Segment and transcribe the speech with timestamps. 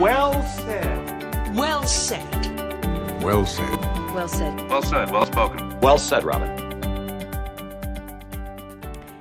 [0.00, 1.54] Well said.
[1.54, 3.22] Well said.
[3.22, 3.78] Well said.
[4.14, 4.70] Well said.
[4.70, 5.10] Well said.
[5.10, 5.78] Well spoken.
[5.80, 6.56] Well said, Robin.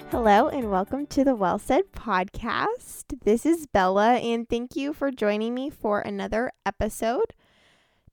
[0.09, 3.19] Hello and welcome to the Well Said podcast.
[3.25, 7.33] This is Bella and thank you for joining me for another episode.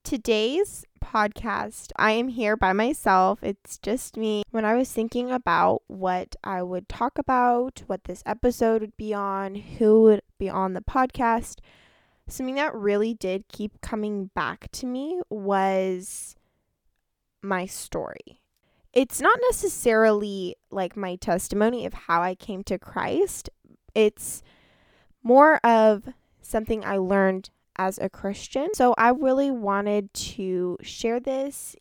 [0.03, 3.39] Today's podcast, I am here by myself.
[3.41, 4.43] It's just me.
[4.51, 9.13] When I was thinking about what I would talk about, what this episode would be
[9.13, 11.59] on, who would be on the podcast,
[12.27, 16.35] something that really did keep coming back to me was
[17.41, 18.41] my story
[18.97, 23.47] it's not necessarily like my testimony of how I came to Christ.
[23.93, 24.41] It's
[25.21, 26.09] more of
[26.41, 28.69] something I learned as a Christian.
[28.73, 31.75] So I really wanted to share this.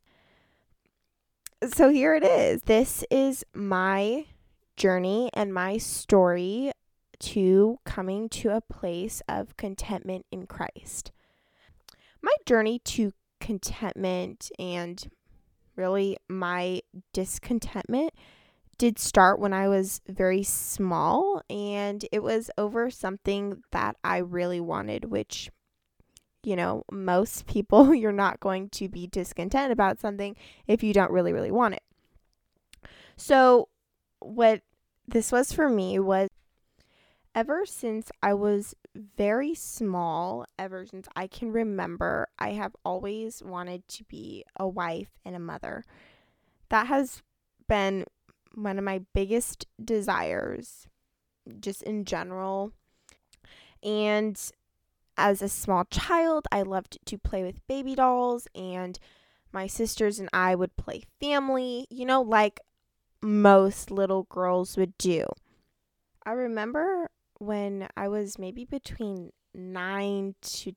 [1.66, 2.60] So here it is.
[2.66, 4.26] This is my
[4.76, 6.70] journey and my story
[7.20, 11.12] to coming to a place of contentment in Christ.
[12.22, 15.08] My journey to contentment and
[15.76, 16.80] really my
[17.12, 18.12] discontentment
[18.78, 24.60] did start when I was very small and it was over something that I really
[24.60, 25.50] wanted, which,
[26.42, 31.10] you know, most people, you're not going to be discontent about something if you don't
[31.10, 31.82] really, really want it.
[33.16, 33.68] So,
[34.20, 34.60] what
[35.08, 36.28] this was for me was
[37.36, 43.86] ever since I was very small, ever since I can remember, I have always wanted
[43.88, 45.84] to be a wife and a mother.
[46.70, 47.22] That has
[47.68, 48.06] been
[48.54, 50.88] one of my biggest desires,
[51.60, 52.72] just in general.
[53.82, 54.40] And
[55.18, 58.98] as a small child, I loved to play with baby dolls, and
[59.52, 62.60] my sisters and I would play family, you know, like
[63.20, 65.26] most little girls would do.
[66.24, 70.72] I remember when I was maybe between 9 to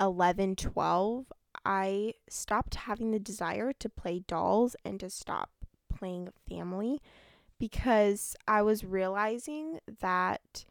[0.00, 1.32] 11, 12,
[1.64, 5.50] I stopped having the desire to play dolls and to stop
[5.94, 7.00] playing family
[7.58, 10.64] because I was realizing that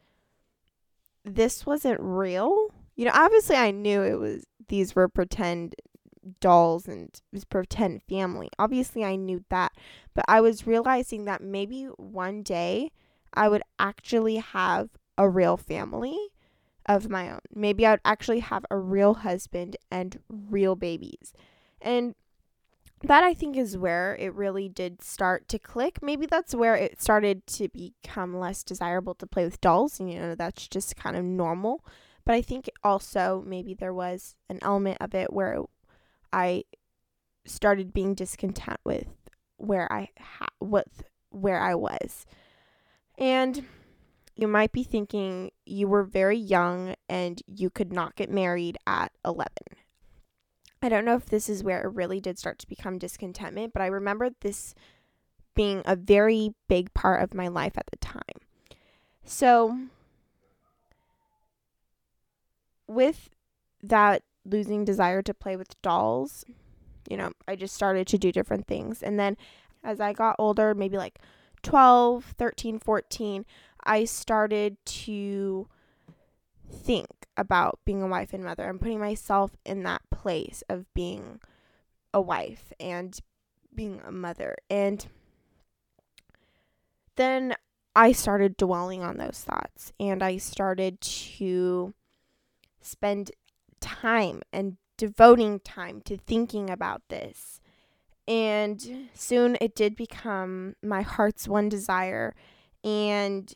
[1.24, 2.68] this wasn't real.
[2.96, 5.74] You know, obviously I knew it was these were pretend
[6.40, 8.50] dolls and was pretend family.
[8.58, 9.72] Obviously I knew that,
[10.14, 12.90] but I was realizing that maybe one day
[13.34, 16.18] I would actually have a real family
[16.86, 17.40] of my own.
[17.54, 21.32] Maybe I would actually have a real husband and real babies.
[21.80, 22.14] And
[23.02, 26.02] that I think is where it really did start to click.
[26.02, 29.98] Maybe that's where it started to become less desirable to play with dolls.
[29.98, 31.84] And, you know, that's just kind of normal.
[32.24, 35.58] But I think also maybe there was an element of it where
[36.32, 36.64] I
[37.44, 39.08] started being discontent with
[39.56, 42.24] where I ha- with where I was.
[43.18, 43.64] And
[44.34, 49.12] you might be thinking you were very young and you could not get married at
[49.24, 49.48] 11.
[50.80, 53.82] I don't know if this is where it really did start to become discontentment, but
[53.82, 54.74] I remember this
[55.54, 58.22] being a very big part of my life at the time.
[59.24, 59.78] So,
[62.88, 63.30] with
[63.82, 66.44] that losing desire to play with dolls,
[67.08, 69.02] you know, I just started to do different things.
[69.02, 69.36] And then
[69.84, 71.20] as I got older, maybe like
[71.62, 73.44] 12, 13, 14,
[73.84, 75.68] I started to
[76.70, 81.40] think about being a wife and mother and putting myself in that place of being
[82.12, 83.18] a wife and
[83.74, 84.56] being a mother.
[84.70, 85.06] And
[87.16, 87.54] then
[87.94, 91.94] I started dwelling on those thoughts and I started to
[92.80, 93.30] spend
[93.80, 97.60] time and devoting time to thinking about this
[98.28, 102.34] and soon it did become my heart's one desire.
[102.84, 103.52] And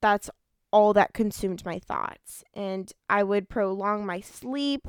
[0.00, 0.30] that's
[0.70, 2.44] all that consumed my thoughts.
[2.54, 4.88] And I would prolong my sleep,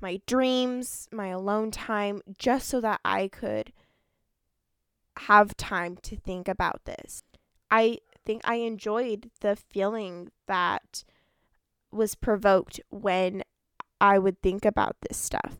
[0.00, 3.72] my dreams, my alone time, just so that I could
[5.16, 7.22] have time to think about this.
[7.70, 11.04] I think I enjoyed the feeling that
[11.92, 13.42] was provoked when
[14.00, 15.58] I would think about this stuff.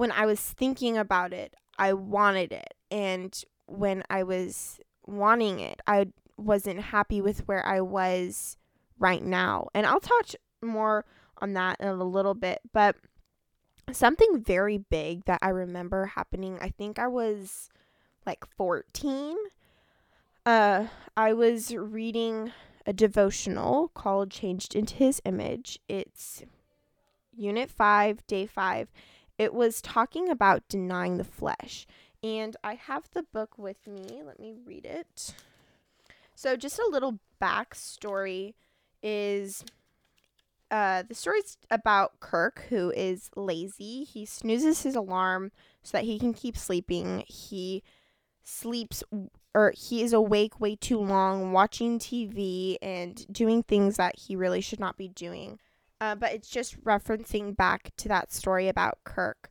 [0.00, 2.72] When I was thinking about it, I wanted it.
[2.90, 6.06] And when I was wanting it, I
[6.38, 8.56] wasn't happy with where I was
[8.98, 9.68] right now.
[9.74, 11.04] And I'll touch more
[11.36, 12.60] on that in a little bit.
[12.72, 12.96] But
[13.92, 17.68] something very big that I remember happening, I think I was
[18.24, 19.36] like 14.
[20.46, 22.52] Uh, I was reading
[22.86, 25.78] a devotional called Changed into His Image.
[25.90, 26.42] It's
[27.36, 28.88] Unit 5, Day 5
[29.40, 31.86] it was talking about denying the flesh.
[32.22, 34.20] And I have the book with me.
[34.22, 35.32] Let me read it.
[36.34, 38.52] So, just a little backstory
[39.02, 39.64] is
[40.70, 44.04] uh, the story's about Kirk, who is lazy.
[44.04, 45.52] He snoozes his alarm
[45.82, 47.24] so that he can keep sleeping.
[47.26, 47.82] He
[48.44, 49.02] sleeps
[49.54, 54.60] or he is awake way too long watching TV and doing things that he really
[54.60, 55.58] should not be doing.
[56.00, 59.50] Uh, but it's just referencing back to that story about Kirk.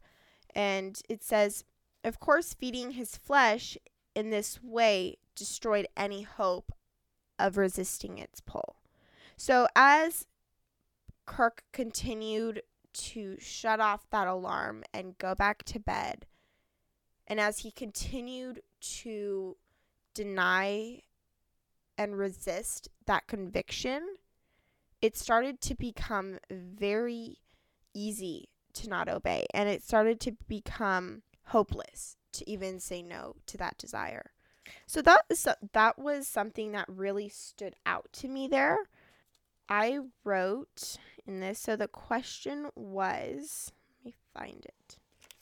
[0.55, 1.63] And it says,
[2.03, 3.77] of course, feeding his flesh
[4.15, 6.71] in this way destroyed any hope
[7.37, 8.77] of resisting its pull.
[9.37, 10.25] So as
[11.25, 16.25] Kirk continued to shut off that alarm and go back to bed,
[17.27, 19.55] and as he continued to
[20.15, 21.03] deny
[21.97, 24.15] and resist that conviction,
[25.01, 27.37] it started to become very
[27.93, 29.45] easy to not obey.
[29.53, 34.31] And it started to become hopeless to even say no to that desire.
[34.85, 35.25] So that
[35.73, 38.77] that was something that really stood out to me there.
[39.67, 44.97] I wrote in this so the question was let me find it.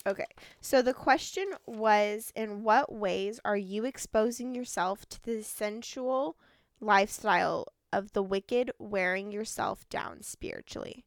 [0.06, 0.27] Okay.
[0.62, 6.38] So the question was in what ways are you exposing yourself to the sensual
[6.80, 11.06] lifestyle of the wicked wearing yourself down spiritually?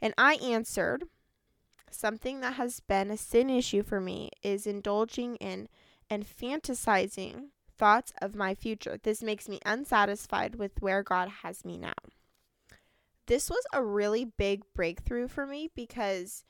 [0.00, 1.04] And I answered
[1.90, 5.68] something that has been a sin issue for me is indulging in
[6.10, 8.98] and fantasizing thoughts of my future.
[9.02, 11.94] This makes me unsatisfied with where God has me now.
[13.26, 16.44] This was a really big breakthrough for me because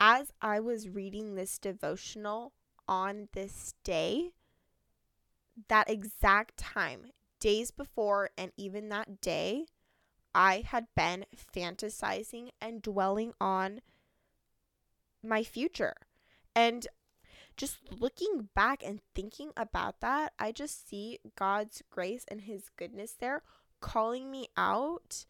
[0.00, 2.52] as I was reading this devotional
[2.88, 4.30] on this day,
[5.68, 7.06] that exact time,
[7.44, 9.66] days before, and even that day,
[10.34, 13.82] I had been fantasizing and dwelling on
[15.22, 15.94] my future.
[16.56, 16.86] And
[17.54, 23.12] just looking back and thinking about that, I just see God's grace and His goodness
[23.12, 23.42] there
[23.78, 25.26] calling me out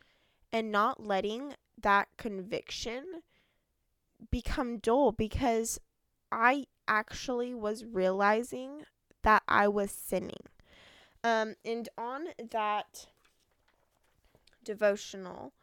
[0.53, 3.23] and not letting that conviction
[4.31, 5.81] become dull because
[6.31, 8.85] I actually was realizing
[9.25, 10.47] that I was sinning.
[11.25, 13.07] Um, and on that
[14.63, 15.55] devotional,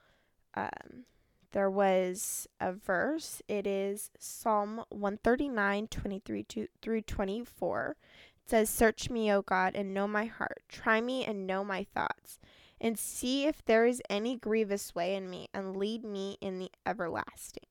[0.56, 1.06] um,
[1.52, 3.44] there was a verse.
[3.48, 7.96] It is Psalm 139, 23 to, through 24.
[8.44, 10.64] It says, Search me, O God, and know my heart.
[10.68, 12.40] Try me and know my thoughts,
[12.80, 16.72] and see if there is any grievous way in me, and lead me in the
[16.88, 17.68] everlasting.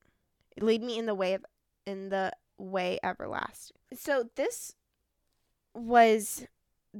[0.59, 1.45] Lead me in the way of
[1.85, 3.77] in the way everlasting.
[3.93, 4.75] So this
[5.73, 6.45] was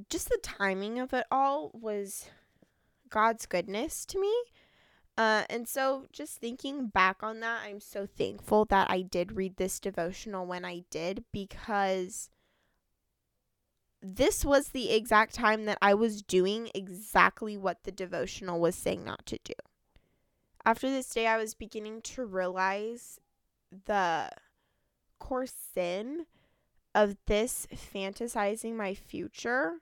[0.09, 2.29] just the timing of it all was
[3.09, 4.33] God's goodness to me.
[5.17, 9.57] Uh, and so, just thinking back on that, I'm so thankful that I did read
[9.57, 12.29] this devotional when I did because
[14.01, 19.03] this was the exact time that I was doing exactly what the devotional was saying
[19.03, 19.53] not to do.
[20.65, 23.19] After this day, I was beginning to realize
[23.85, 24.29] the
[25.19, 26.25] core sin
[26.93, 29.79] of this fantasizing my future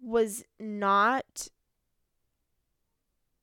[0.00, 1.48] was not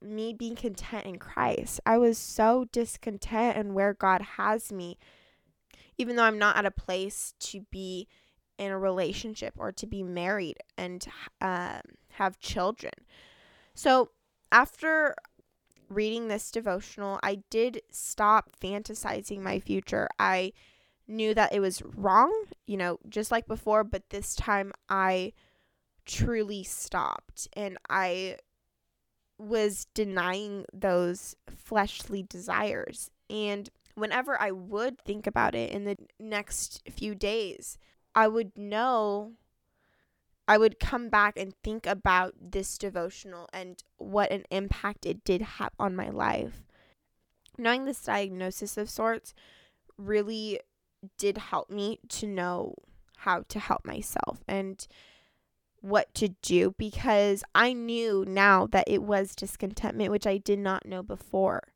[0.01, 1.79] me being content in Christ.
[1.85, 4.97] I was so discontent in where God has me,
[5.97, 8.07] even though I'm not at a place to be
[8.57, 11.05] in a relationship or to be married and
[11.41, 11.79] uh,
[12.11, 12.93] have children.
[13.73, 14.09] So
[14.51, 15.15] after
[15.89, 20.07] reading this devotional, I did stop fantasizing my future.
[20.19, 20.53] I
[21.07, 22.31] knew that it was wrong,
[22.65, 25.33] you know, just like before, but this time I
[26.05, 28.37] truly stopped and I
[29.37, 33.09] was denying those fleshly desires.
[33.29, 37.77] And whenever I would think about it in the next few days,
[38.15, 39.33] I would know,
[40.47, 45.41] I would come back and think about this devotional and what an impact it did
[45.41, 46.63] have on my life.
[47.57, 49.33] Knowing this diagnosis of sorts
[49.97, 50.59] really
[51.17, 52.75] did help me to know
[53.17, 54.43] how to help myself.
[54.47, 54.85] And
[55.83, 60.85] what to do because I knew now that it was discontentment, which I did not
[60.85, 61.73] know before.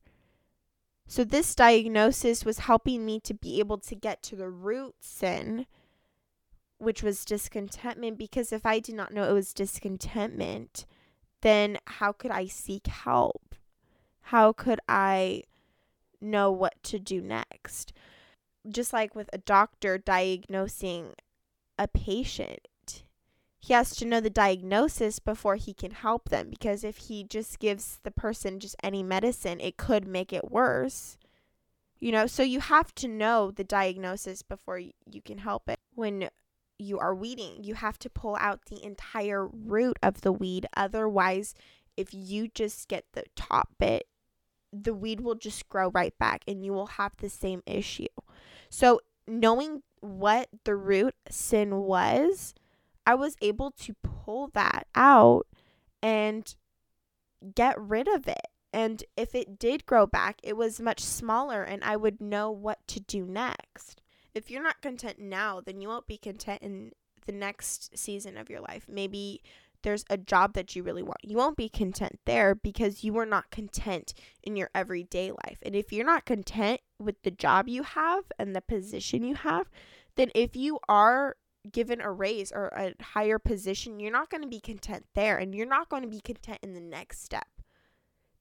[1.08, 5.66] So, this diagnosis was helping me to be able to get to the root sin,
[6.78, 8.18] which was discontentment.
[8.18, 10.86] Because if I did not know it was discontentment,
[11.42, 13.56] then how could I seek help?
[14.22, 15.44] How could I
[16.22, 17.92] know what to do next?
[18.68, 21.14] Just like with a doctor diagnosing
[21.78, 22.68] a patient,
[23.60, 27.60] he has to know the diagnosis before he can help them because if he just
[27.60, 31.18] gives the person just any medicine, it could make it worse.
[32.00, 35.80] You know, so you have to know the diagnosis before you can help it.
[35.96, 36.30] When
[36.78, 40.68] you are weeding, you have to pull out the entire root of the weed.
[40.76, 41.56] Otherwise,
[41.96, 44.08] if you just get the top bit,
[44.72, 48.07] the weed will just grow right back and you will have the same issue.
[48.78, 52.54] So, knowing what the root sin was,
[53.08, 55.48] I was able to pull that out
[56.04, 56.54] and
[57.56, 58.50] get rid of it.
[58.72, 62.78] And if it did grow back, it was much smaller and I would know what
[62.90, 64.04] to do next.
[64.36, 66.92] If you're not content now, then you won't be content in
[67.26, 68.86] the next season of your life.
[68.88, 69.42] Maybe
[69.84, 71.20] there's a job that you really want.
[71.24, 75.60] You won't be content there because you are not content in your everyday life.
[75.62, 79.70] And if you're not content with the job you have and the position you have,
[80.16, 81.36] then if you are
[81.72, 85.54] given a raise or a higher position, you're not going to be content there and
[85.54, 87.48] you're not going to be content in the next step.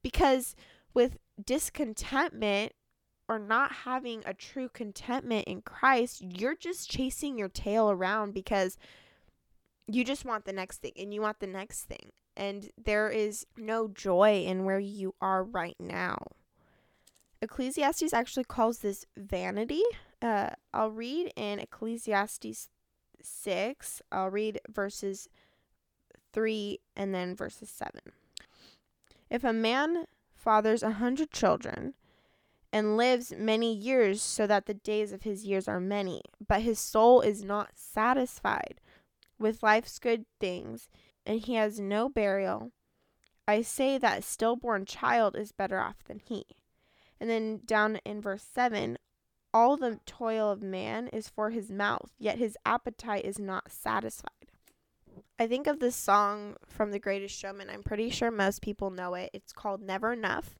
[0.03, 0.55] Because
[0.95, 2.73] with discontentment
[3.29, 8.79] or not having a true contentment in Christ, you're just chasing your tail around because
[9.89, 12.11] you just want the next thing and you want the next thing.
[12.37, 16.19] And there is no joy in where you are right now.
[17.41, 19.83] Ecclesiastes actually calls this vanity.
[20.21, 22.69] Uh, I'll read in Ecclesiastes
[23.23, 25.29] 6, I'll read verses
[26.33, 28.01] 3 and then verses 7.
[29.31, 31.95] If a man fathers a hundred children
[32.73, 36.79] and lives many years so that the days of his years are many, but his
[36.79, 38.81] soul is not satisfied
[39.39, 40.89] with life's good things,
[41.25, 42.73] and he has no burial,
[43.49, 46.45] I say that stillborn child is better off than he.
[47.21, 48.99] And then down in verse 7,
[49.55, 54.33] all the toil of man is for his mouth, yet his appetite is not satisfied.
[55.39, 57.71] I think of this song from The Greatest Showman.
[57.71, 59.31] I'm pretty sure most people know it.
[59.33, 60.59] It's called Never Enough.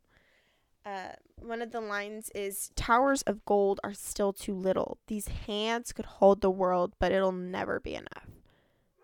[0.85, 4.99] Uh, one of the lines is Towers of gold are still too little.
[5.09, 8.36] These hands could hold the world, but it'll never be enough.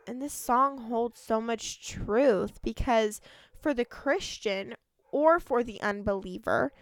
[0.06, 3.20] And this song holds so much truth because
[3.60, 4.74] for the Christian
[5.10, 6.72] or for the unbeliever,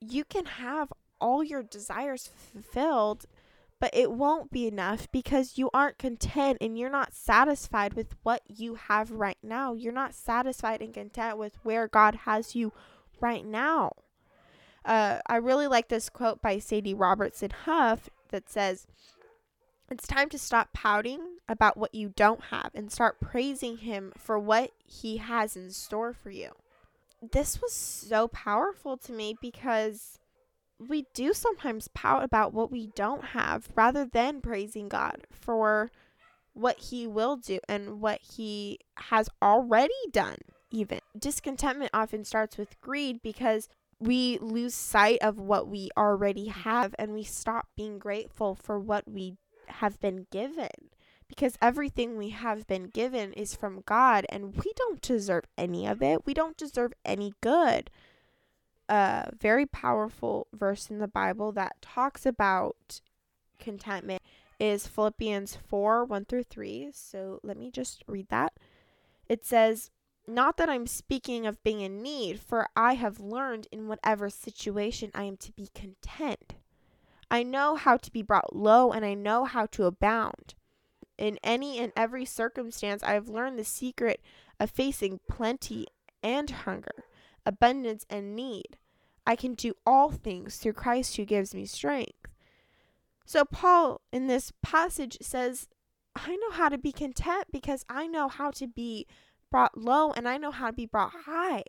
[0.00, 3.26] you can have all your desires fulfilled,
[3.78, 8.42] but it won't be enough because you aren't content and you're not satisfied with what
[8.48, 9.74] you have right now.
[9.74, 12.72] You're not satisfied and content with where God has you
[13.20, 13.92] right now.
[14.84, 18.86] Uh, I really like this quote by Sadie Robertson Huff that says,
[19.90, 24.38] It's time to stop pouting about what you don't have and start praising Him for
[24.38, 26.52] what He has in store for you
[27.32, 30.18] this was so powerful to me because
[30.78, 35.90] we do sometimes pout about what we don't have rather than praising God for
[36.54, 40.38] what He will do and what He has already done,
[40.70, 41.00] even.
[41.18, 43.68] Discontentment often starts with greed because
[43.98, 49.06] we lose sight of what we already have and we stop being grateful for what
[49.06, 49.36] we
[49.72, 50.68] have been given
[51.30, 56.02] because everything we have been given is from God and we don't deserve any of
[56.02, 56.26] it.
[56.26, 57.88] We don't deserve any good.
[58.88, 63.00] A very powerful verse in the Bible that talks about
[63.60, 64.22] contentment
[64.58, 66.90] is Philippians 4 1 through 3.
[66.92, 68.52] So let me just read that.
[69.28, 69.90] It says,
[70.26, 75.12] Not that I'm speaking of being in need, for I have learned in whatever situation
[75.14, 76.54] I am to be content.
[77.30, 80.54] I know how to be brought low, and I know how to abound.
[81.16, 84.20] In any and every circumstance, I have learned the secret
[84.58, 85.86] of facing plenty
[86.22, 87.04] and hunger,
[87.46, 88.78] abundance and need.
[89.26, 92.26] I can do all things through Christ who gives me strength.
[93.24, 95.68] So, Paul in this passage says,
[96.16, 99.06] I know how to be content because I know how to be
[99.50, 101.62] brought low and I know how to be brought high.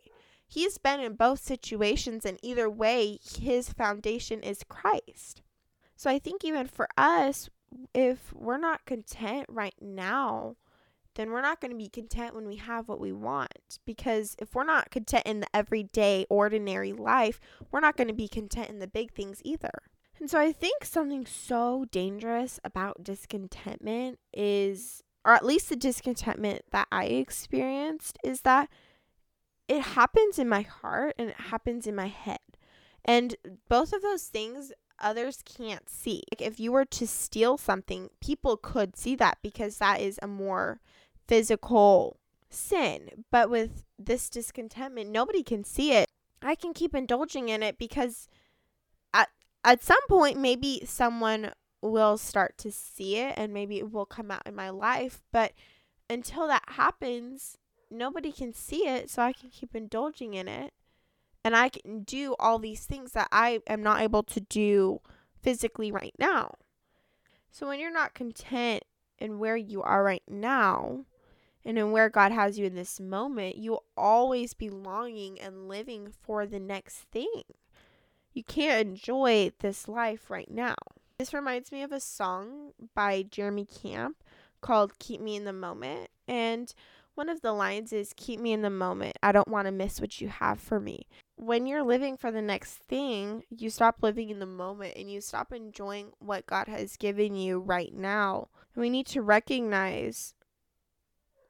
[0.52, 5.40] He's been in both situations, and either way, his foundation is Christ.
[6.02, 7.48] So I think even for us,
[7.94, 10.56] if we're not content right now,
[11.14, 13.78] then we're not going to be content when we have what we want.
[13.86, 17.38] Because if we're not content in the everyday, ordinary life,
[17.70, 19.70] we're not going to be content in the big things either.
[20.18, 26.62] And so I think something so dangerous about discontentment is, or at least the discontentment
[26.72, 28.68] that I experienced, is that
[29.68, 32.40] it happens in my heart and it happens in my head.
[33.04, 33.36] And
[33.68, 36.22] both of those things others can't see.
[36.32, 40.26] Like if you were to steal something, people could see that because that is a
[40.26, 40.80] more
[41.26, 42.18] physical
[42.48, 43.24] sin.
[43.30, 46.08] But with this discontentment, nobody can see it.
[46.40, 48.28] I can keep indulging in it because
[49.14, 49.28] at
[49.64, 54.30] at some point maybe someone will start to see it and maybe it will come
[54.30, 55.52] out in my life, but
[56.08, 57.58] until that happens,
[57.90, 60.72] nobody can see it, so I can keep indulging in it
[61.44, 65.00] and I can do all these things that I am not able to do
[65.40, 66.54] physically right now.
[67.50, 68.84] So when you're not content
[69.18, 71.04] in where you are right now,
[71.64, 76.12] and in where God has you in this moment, you'll always be longing and living
[76.20, 77.42] for the next thing.
[78.32, 80.74] You can't enjoy this life right now.
[81.18, 84.16] This reminds me of a song by Jeremy Camp
[84.60, 86.08] called Keep Me in the Moment.
[86.26, 86.72] And
[87.14, 89.18] one of the lines is Keep me in the moment.
[89.22, 91.06] I don't want to miss what you have for me.
[91.36, 95.20] When you're living for the next thing, you stop living in the moment and you
[95.20, 98.48] stop enjoying what God has given you right now.
[98.76, 100.34] We need to recognize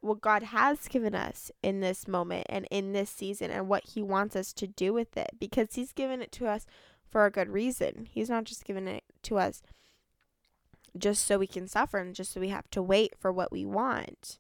[0.01, 4.03] what God has given us in this moment and in this season and what He
[4.03, 6.67] wants us to do with it because He's given it to us
[7.09, 8.09] for a good reason.
[8.11, 9.63] He's not just given it to us
[10.99, 13.65] just so we can suffer and just so we have to wait for what we
[13.65, 14.39] want.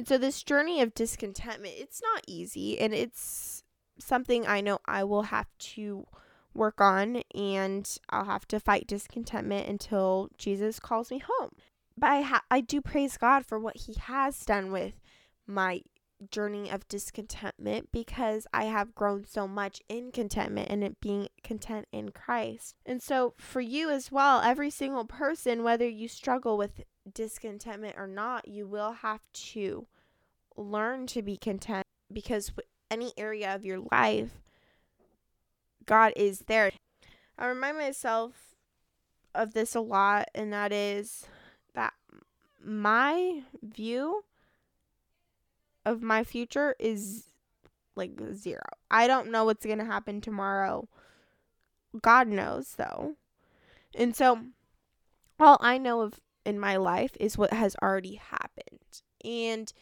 [0.00, 3.62] And so this journey of discontentment, it's not easy and it's
[3.98, 6.06] something I know I will have to
[6.54, 11.50] work on and I'll have to fight discontentment until Jesus calls me home.
[11.98, 14.94] But I ha- I do praise God for what he has done with
[15.46, 15.82] my
[16.30, 21.88] journey of discontentment because I have grown so much in contentment and it being content
[21.92, 22.74] in Christ.
[22.84, 28.06] And so for you as well, every single person, whether you struggle with discontentment or
[28.06, 29.86] not, you will have to
[30.56, 32.52] learn to be content because
[32.90, 34.40] any area of your life,
[35.86, 36.72] God is there.
[37.38, 38.32] I remind myself
[39.34, 41.24] of this a lot, and that is
[41.74, 41.94] that
[42.62, 44.24] my view
[45.84, 47.24] of my future is
[47.96, 48.62] like zero.
[48.90, 50.88] I don't know what's going to happen tomorrow.
[52.00, 53.14] God knows, though.
[53.94, 54.40] And so,
[55.38, 59.02] all I know of in my life is what has already happened.
[59.24, 59.72] And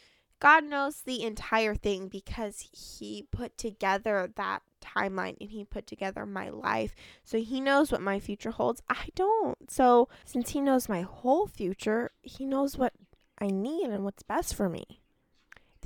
[0.41, 6.25] God knows the entire thing because He put together that timeline and He put together
[6.25, 6.95] my life.
[7.25, 8.83] So He knows what my future holds.
[8.89, 9.71] I don't.
[9.71, 12.95] So, since He knows my whole future, He knows what
[13.41, 14.98] I need and what's best for me.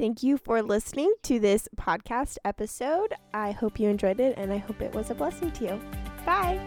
[0.02, 3.14] Thank you for listening to this podcast episode.
[3.32, 5.81] I hope you enjoyed it and I hope it was a blessing to you.
[6.27, 6.59] Bye.